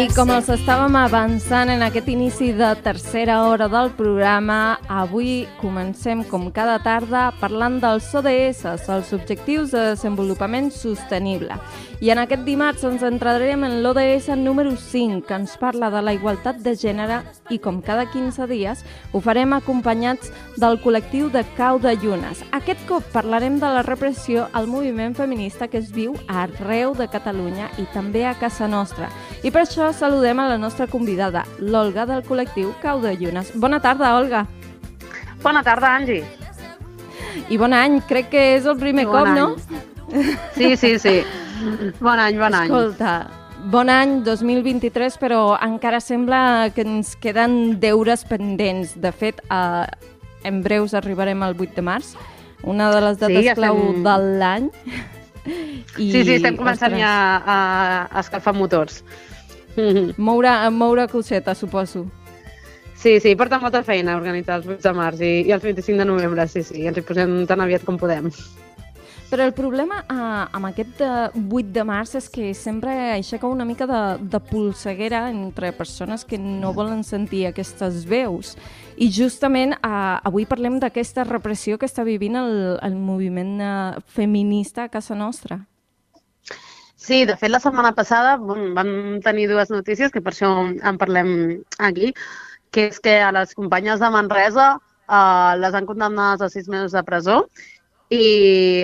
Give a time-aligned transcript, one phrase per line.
[0.00, 6.22] I com els estàvem avançant en aquest inici de tercera hora del programa, avui comencem
[6.24, 11.58] com cada tarda parlant dels ODS, els Objectius de Desenvolupament Sostenible.
[12.00, 16.14] I en aquest dimarts ens entrarem en l'ODS número 5, que ens parla de la
[16.16, 17.20] igualtat de gènere
[17.52, 18.80] i com cada 15 dies
[19.12, 22.40] ho farem acompanyats del col·lectiu de Cau de Llunes.
[22.56, 27.68] Aquest cop parlarem de la repressió al moviment feminista que es viu arreu de Catalunya
[27.76, 29.12] i també a casa nostra.
[29.44, 33.52] I per això saludem a la nostra convidada, l'Olga del col·lectiu Cau de Llunes.
[33.54, 34.46] Bona tarda, Olga.
[35.42, 36.22] Bona tarda, Angi.
[37.50, 39.38] I bon any, crec que és el primer Bon cop, any.
[39.38, 39.56] no?
[40.56, 41.22] Sí, sí, sí.
[42.00, 42.66] Bon any, bon any.
[42.70, 43.12] Escolta,
[43.70, 48.96] bon any 2023, però encara sembla que ens queden deures pendents.
[49.00, 49.86] De fet, eh,
[50.44, 52.14] en breus arribarem al 8 de març,
[52.62, 54.70] una de les dates Sí, ja clau estem- de l'any.
[55.96, 59.02] I, Sí, sí, estem començant ostres, ja a, a escalfar motors.
[59.76, 60.14] Mhm.
[60.26, 62.06] Moure, moure coseta, suposo.
[63.00, 66.04] Sí, sí, porta molta feina organitzar els 8 de març i, i els 25 de
[66.04, 68.28] novembre, sí, sí, ens hi posem tan aviat com podem.
[69.30, 73.64] Però el problema eh, amb aquest eh, 8 de març és que sempre aixeca una
[73.64, 78.56] mica de, de polseguera entre persones que no volen sentir aquestes veus.
[78.98, 83.74] I justament eh, avui parlem d'aquesta repressió que està vivint el, el moviment eh,
[84.18, 85.62] feminista a casa nostra.
[87.00, 88.90] Sí, de fet, la setmana passada bon, vam
[89.24, 91.30] tenir dues notícies, que per això en parlem
[91.88, 92.10] aquí,
[92.74, 96.92] que és que a les companyes de Manresa eh, les han condemnat a sis mesos
[96.92, 97.38] de presó
[98.10, 98.20] i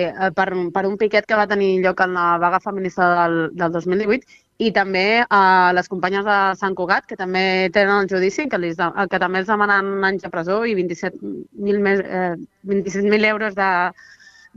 [0.07, 3.71] eh, per, per un piquet que va tenir lloc en la vaga feminista del, del
[3.77, 4.25] 2018
[4.65, 5.41] i també a
[5.77, 7.43] les companyes de Sant Cugat, que també
[7.73, 11.83] tenen el judici, que, els, de- que també els demanen anys de presó i 27.000
[11.85, 12.33] més, eh,
[12.65, 13.69] 27.000 euros de,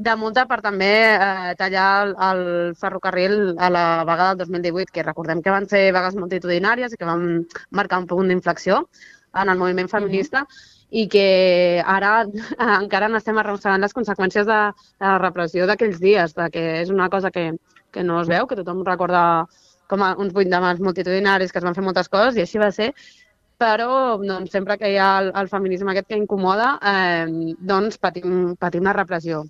[0.00, 2.42] de multa per també eh, tallar el, el
[2.80, 7.08] ferrocarril a la vaga del 2018, que recordem que van ser vagues multitudinàries i que
[7.08, 7.24] van
[7.76, 8.80] marcar un punt d'inflexió
[9.42, 10.46] en el moviment feminista
[10.90, 11.26] i que
[11.84, 12.14] ara
[12.80, 17.10] encara n'estem arrossegant les conseqüències de, de la repressió d'aquells dies, de que és una
[17.12, 17.50] cosa que,
[17.92, 19.22] que no es veu, que tothom recorda
[19.90, 22.62] com a uns 8 de març multitudinaris, que es van fer moltes coses, i així
[22.62, 22.92] va ser,
[23.60, 28.54] però doncs, sempre que hi ha el, el feminisme aquest que incomoda, eh, doncs patim,
[28.56, 29.44] patim la repressió.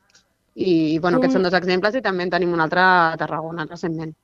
[0.55, 4.15] I, bueno, aquests són dos exemples i també en tenim un altre a Tarragona recentment.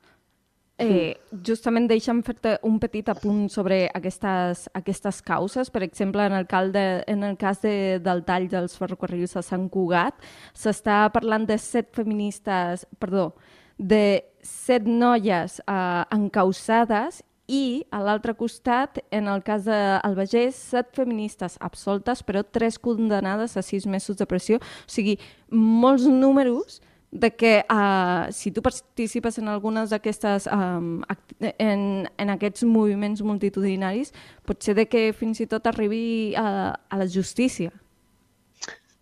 [0.76, 5.70] Eh, justament deixa'm fer-te un petit apunt sobre aquestes, aquestes causes.
[5.72, 9.44] Per exemple, en el, cal de, en el cas de, del tall dels ferrocarrils a
[9.47, 10.20] Sant Cugat,
[10.53, 13.31] s'està parlant de set feministes, perdó,
[13.78, 21.57] de set noies eh, encausades i, a l'altre costat, en el cas d'Albagés, set feministes
[21.62, 24.59] absoltes, però tres condemnades a sis mesos de pressió.
[24.59, 25.17] O sigui,
[25.51, 26.81] molts números
[27.12, 31.05] de que uh, si tu participes en algunes d'aquestes um,
[31.41, 34.13] en, en aquests moviments multitudinaris,
[34.45, 37.71] pot ser de que fins i tot arribi a, a la justícia.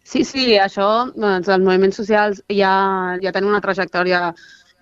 [0.04, 4.34] Sí, sí, això, doncs, els moviments socials ja, ja tenen una trajectòria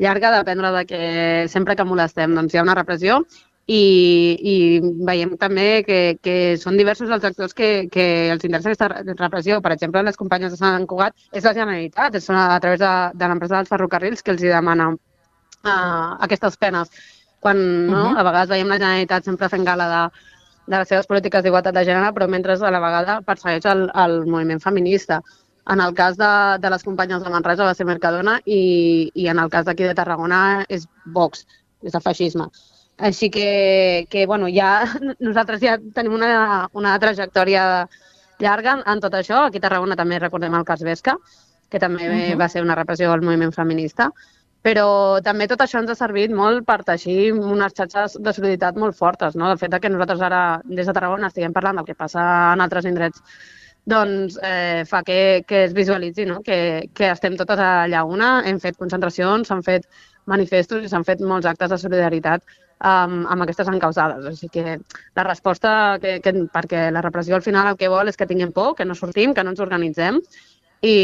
[0.02, 1.02] llarga, dependre de que
[1.48, 3.20] sempre que molestem doncs, hi ha una repressió
[3.66, 3.82] i,
[4.42, 4.54] i
[5.06, 9.60] veiem també que, que són diversos els actors que, que els interessa aquesta repressió.
[9.62, 13.28] Per exemple, les companyes de Sant Cugat és la Generalitat, és a través de, de
[13.30, 16.90] l'empresa dels ferrocarrils que els hi demana uh, aquestes penes.
[17.42, 17.58] Quan
[17.90, 18.18] no, Mhm.
[18.18, 20.02] a vegades veiem la Generalitat sempre fent gala de,
[20.66, 24.26] de les seves polítiques d'igualtat de gènere, però mentre a la vegada persegueix el, el
[24.26, 25.20] moviment feminista.
[25.70, 29.38] En el cas de, de les companyes de Manresa va ser Mercadona i, i en
[29.38, 31.46] el cas d'aquí de Tarragona és Vox,
[31.82, 32.48] és el feixisme.
[33.02, 34.84] Així que, que bueno, ja,
[35.26, 37.64] nosaltres ja tenim una, una trajectòria
[38.42, 39.46] llarga en, en tot això.
[39.46, 41.16] Aquí a Tarragona també recordem el cas Vesca,
[41.68, 42.12] que també uh.
[42.12, 42.38] -huh.
[42.38, 44.10] va ser una repressió del moviment feminista.
[44.62, 48.94] Però també tot això ens ha servit molt per teixir unes xarxes de solidaritat molt
[48.94, 49.50] fortes, no?
[49.50, 52.84] El fet que nosaltres ara, des de Tarragona, estiguem parlant del que passa en altres
[52.84, 53.18] indrets,
[53.84, 56.40] doncs eh, fa que, que es visualitzi no?
[56.42, 59.88] que, que estem totes allà una, hem fet concentracions, s'han fet
[60.30, 62.44] manifestos i s'han fet molts actes de solidaritat
[62.82, 64.26] amb, amb aquestes encausades.
[64.28, 64.78] Així que
[65.16, 68.52] la resposta, que, que, perquè la repressió al final el que vol és que tinguem
[68.52, 70.18] por, que no sortim, que no ens organitzem
[70.82, 70.96] i,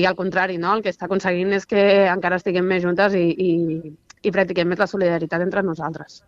[0.00, 0.72] i al contrari, no?
[0.74, 3.52] el que està aconseguint és que encara estiguem més juntes i, i,
[4.24, 6.22] i practiquem més la solidaritat entre nosaltres.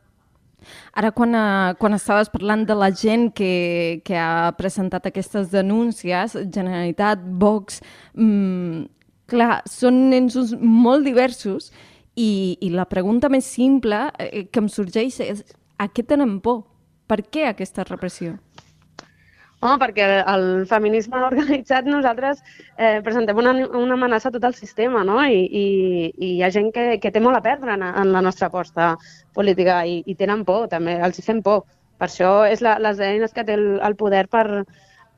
[0.99, 6.35] Ara, quan, eh, quan estaves parlant de la gent que, que ha presentat aquestes denúncies,
[6.53, 7.79] Generalitat, Vox,
[8.19, 8.83] mm,
[9.31, 11.71] clar, són ensos molt diversos
[12.19, 15.45] i, i la pregunta més simple eh, que em sorgeix és
[15.79, 16.65] a què tenen por?
[17.09, 18.35] Per què aquesta repressió?
[19.59, 22.43] Home, perquè el feminisme organitzat nosaltres
[22.77, 25.17] eh, presentem una, una amenaça a tot el sistema, no?
[25.27, 25.65] I, i,
[26.15, 28.93] i hi ha gent que, que té molt a perdre en, en la nostra aposta
[29.35, 31.65] política i, i tenen por, també, els hi fem por.
[31.99, 34.63] Per això és la, les eines que té el, el poder per,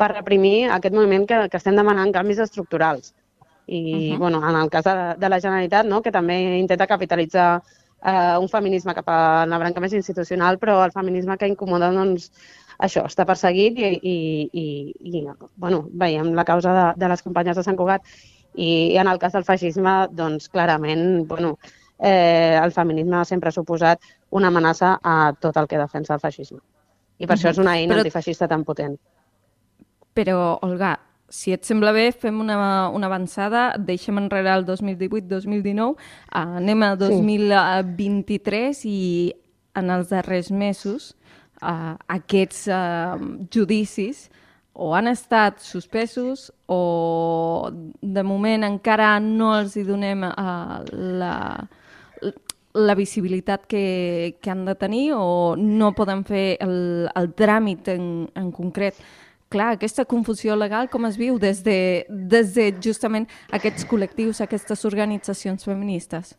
[0.01, 3.13] per reprimir aquest moviment que, que estem demanant canvis estructurals.
[3.71, 4.19] I, uh -huh.
[4.19, 7.63] bueno, en el cas de, de la Generalitat, no?, que també intenta capitalitzar
[8.03, 12.33] eh, un feminisme cap a la branca més institucional, però el feminisme que incomoda, doncs,
[12.79, 14.17] això, està perseguit i, i,
[14.53, 15.27] i, i
[15.57, 18.03] bueno, veiem la causa de, de les companyes de Sant Cugat
[18.55, 21.59] i, i en el cas del feixisme, doncs clarament, bueno,
[21.99, 24.01] eh, el feminisme sempre ha suposat
[24.31, 26.59] una amenaça a tot el que defensa el feixisme.
[27.19, 27.45] I per uh -huh.
[27.45, 28.01] això és una eina Però...
[28.01, 28.99] antifeixista tan potent.
[30.15, 30.99] Però, Olga,
[31.31, 32.59] si et sembla bé, fem una,
[32.91, 35.95] una avançada, deixem enrere el 2018-2019,
[36.43, 38.91] anem a 2023 sí.
[38.91, 41.13] i en els darrers mesos
[41.63, 43.15] uh, aquests uh,
[43.55, 44.27] judicis
[44.75, 50.81] o han estat suspesos o de moment encara no els hi donem uh,
[51.21, 51.35] la,
[52.75, 58.07] la visibilitat que, que han de tenir o no poden fer el, el tràmit en,
[58.35, 58.99] en concret.
[59.51, 63.25] Clar, aquesta confusió legal com es viu des de, des de justament
[63.57, 66.37] aquests col·lectius, aquestes organitzacions feministes?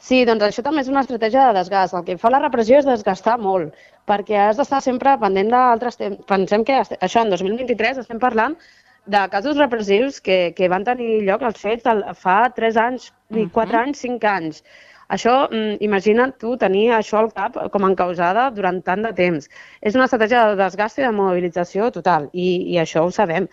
[0.00, 1.94] Sí, doncs això també és una estratègia de desgast.
[1.94, 3.78] El que fa la repressió és desgastar molt,
[4.10, 6.24] perquè has d'estar sempre pendent d'altres temps.
[6.26, 8.58] Pensem que això en 2023 estem parlant
[9.06, 13.36] de casos repressius que, que van tenir lloc els fets el, fa 3 anys, uh
[13.38, 13.50] -huh.
[13.54, 14.64] 4 anys, 5 anys.
[15.16, 19.50] Això, mm, imagina't tu tenir això al cap com a encausada durant tant de temps.
[19.82, 23.48] És una estratègia de desgast i de mobilització total, i, i això ho sabem,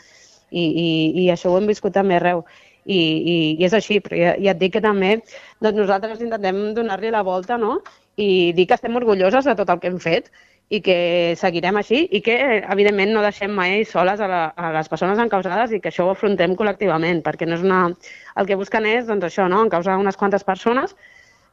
[0.51, 0.89] i, i,
[1.24, 2.44] i això ho hem viscut també arreu
[2.88, 5.18] i, i, i és així, però ja, ja et dic que també
[5.63, 7.81] doncs nosaltres intentem donar-li la volta no?
[8.15, 10.31] i dir que estem orgulloses de tot el que hem fet
[10.74, 14.89] i que seguirem així i que, evidentment, no deixem mai soles a, la, a les
[14.92, 17.86] persones encausades i que això ho afrontem col·lectivament, perquè no és una...
[18.36, 19.62] el que busquen és doncs, això, no?
[19.63, 20.95] encausar unes quantes persones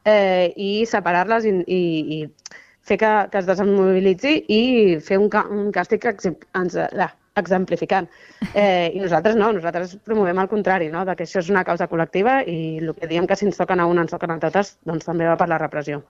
[0.05, 1.81] eh, i separar-les i, i,
[2.17, 4.63] i fer que, que es desmobilitzi i
[5.03, 8.07] fer un, un càstig ens, eh, exemplificant.
[8.53, 11.03] Eh, I nosaltres no, nosaltres promovem el contrari, no?
[11.05, 13.81] de que això és una causa col·lectiva i el que diem que si ens toquen
[13.81, 16.03] a una ens toquen a totes, doncs també va per la repressió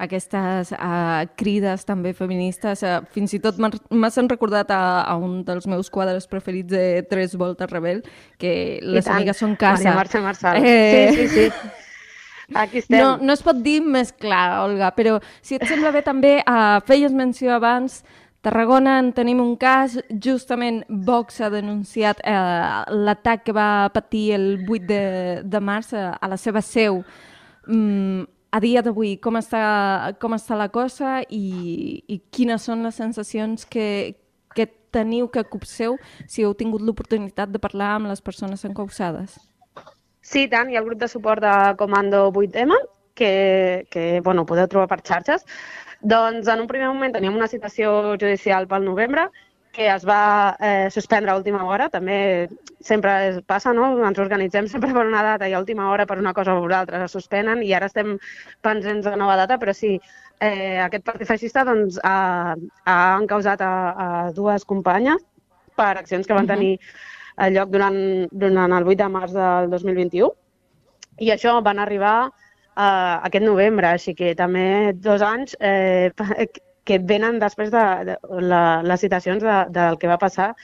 [0.00, 2.80] aquestes uh, crides també feministes.
[2.80, 7.36] Uh, fins i tot m'has recordat a, a un dels meus quadres preferits de Tres
[7.36, 8.00] Voltes Rebel,
[8.40, 9.82] que les amigues són casa.
[9.82, 10.64] Maria Marxa Marçal.
[10.64, 11.12] Eh...
[11.12, 11.76] Sí, sí, sí.
[12.54, 12.98] Aquí estem.
[12.98, 16.80] No, no es pot dir més clar, Olga, però si et sembla bé també, uh,
[16.86, 18.00] feies menció abans
[18.40, 22.36] Tarragona en tenim un cas, justament Vox ha denunciat eh,
[23.04, 25.00] l'atac que va patir el 8 de,
[25.44, 27.02] de març a, a la seva seu.
[27.66, 29.60] Mm, a dia d'avui, com, està,
[30.22, 34.16] com està la cosa i, i quines són les sensacions que,
[34.56, 39.36] que teniu, que copseu, si heu tingut l'oportunitat de parlar amb les persones encausades?
[40.20, 40.70] Sí, tant.
[40.70, 42.76] Hi ha el grup de suport de Comando 8M,
[43.14, 45.46] que, que bueno, podeu trobar per xarxes.
[46.00, 49.28] Doncs en un primer moment teníem una citació judicial pel novembre
[49.72, 52.48] que es va eh, suspendre a última hora, també
[52.82, 53.92] sempre es passa, no?
[54.06, 56.80] Ens organitzem sempre per una data i a última hora per una cosa o una
[56.80, 58.16] altra se suspenen i ara estem
[58.66, 59.92] pendents de nova data, però sí,
[60.40, 63.72] eh, aquest partit feixista doncs, ha, ha encausat a,
[64.06, 65.22] a dues companyes
[65.78, 66.74] per accions que van tenir
[67.48, 67.98] lloc durant,
[68.30, 70.30] durant el 8 de març del 2021
[71.20, 76.10] i això van arribar uh, aquest novembre, així que també dos anys eh,
[76.88, 80.54] que venen després de, de la, les citacions de, del que va passar.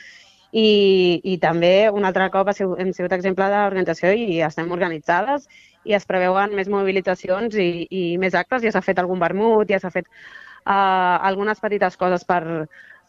[0.56, 5.44] I, i també un altre cop hem sigut exemple d'organització i estem organitzades
[5.84, 9.80] i es preveuen més mobilitzacions i, i més actes, ja s'ha fet algun vermut, ja
[9.82, 12.40] s'ha fet uh, algunes petites coses per,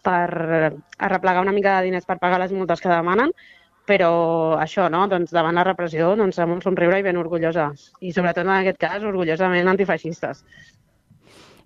[0.04, 0.28] per
[0.98, 3.32] arreplegar una mica de diners per pagar les multes que demanen,
[3.88, 4.12] però
[4.60, 5.06] això, no?
[5.08, 7.70] doncs davant la repressió, doncs amb un somriure i ben orgullosa.
[8.04, 10.44] I sobretot en aquest cas, orgullosament antifeixistes.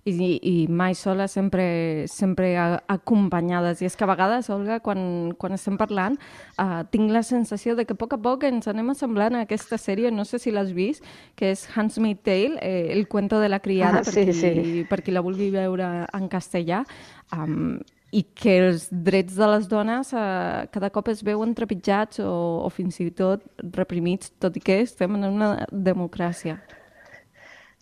[0.02, 2.56] I, i mai sola, sempre, sempre
[2.90, 3.82] acompanyades.
[3.82, 6.16] I és que a vegades, Olga, quan, quan estem parlant,
[6.58, 9.78] uh, tinc la sensació de que a poc a poc ens anem assemblant a aquesta
[9.78, 11.06] sèrie, no sé si l'has vist,
[11.38, 14.86] que és Handmaid's Tale, eh, el cuento de la criada, ah, sí, per, qui, sí.
[14.90, 16.82] per qui la vulgui veure en castellà.
[17.30, 17.78] Um,
[18.12, 22.32] i que els drets de les dones eh, cada cop es veuen trepitjats o,
[22.66, 23.44] o fins i tot
[23.78, 26.58] reprimits, tot i que estem en una democràcia.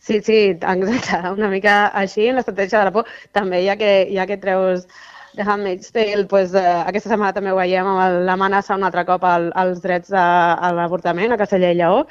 [0.00, 3.08] Sí, sí, exacte, una mica així, en l'estratègia de la por.
[3.36, 4.86] També, ja que, ja que treus
[5.34, 9.26] The Handmaid's Tale, pues, eh, aquesta setmana també ho veiem amb l'amenaça un altre cop
[9.26, 12.04] al, als drets a, a l'avortament a Castellà i Lleó.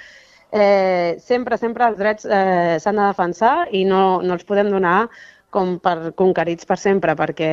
[0.51, 5.07] Eh, sempre, sempre els drets eh, s'han de defensar i no, no els podem donar
[5.49, 7.51] com per conquerits per sempre, perquè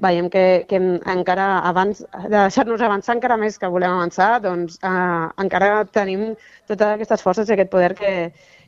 [0.00, 0.80] veiem que, que
[1.12, 6.30] encara abans de deixar-nos avançar encara més que volem avançar, doncs eh, encara tenim
[6.70, 8.12] totes aquestes forces i aquest poder que,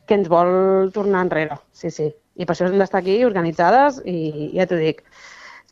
[0.07, 1.59] que ens vol tornar enrere.
[1.71, 2.11] Sí, sí.
[2.37, 5.03] I per això hem d'estar aquí organitzades i ja t'ho dic,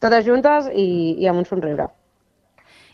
[0.02, 0.88] totes juntes i,
[1.22, 1.90] i amb un somriure.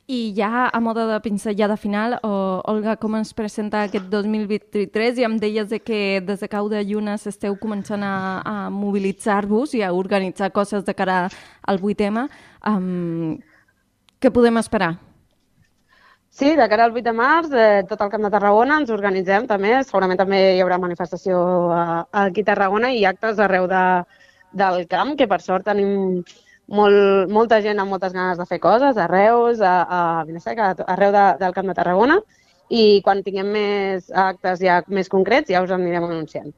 [0.10, 5.18] I ja a moda de pinzellada final, o, Olga, com ens presenta aquest 2023?
[5.20, 9.76] Ja em deies de que des de Cau de Llunes esteu començant a, a mobilitzar-vos
[9.76, 11.18] i a organitzar coses de cara
[11.68, 12.24] al 8M.
[12.72, 13.36] Um,
[14.24, 14.94] què podem esperar?
[16.32, 19.52] Sí, de cara al 8 de març, eh, tot el Camp de Tarragona ens organitzem
[19.52, 21.44] també, segurament també hi haurà manifestació
[21.76, 23.86] eh, aquí a Tarragona i actes arreu de,
[24.56, 26.24] del camp, que per sort tenim
[26.68, 31.16] molt, molta gent amb moltes ganes de fer coses, a Reus, a, a Vilaseca, arreu
[31.16, 32.20] de, del Camp de Tarragona,
[32.70, 36.52] i quan tinguem més actes ja més concrets ja us anirem anunciant.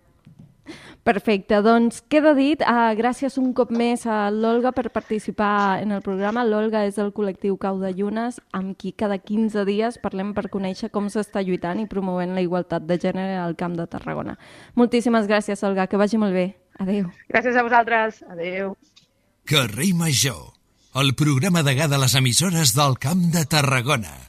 [1.09, 2.61] Perfecte, doncs queda dit.
[2.61, 6.43] Uh, gràcies un cop més a l'Olga per participar en el programa.
[6.45, 10.91] L'Olga és del col·lectiu Cau de Llunes, amb qui cada 15 dies parlem per conèixer
[10.93, 14.37] com s'està lluitant i promovent la igualtat de gènere al Camp de Tarragona.
[14.75, 16.47] Moltíssimes gràcies, Olga, que vagi molt bé.
[16.79, 17.09] Adéu.
[17.31, 18.21] Gràcies a vosaltres.
[18.29, 18.75] Adéu.
[19.49, 20.53] Carrer Major,
[20.93, 24.28] el programa de gada a les emissores del Camp de Tarragona.